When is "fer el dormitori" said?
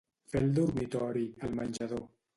0.31-1.27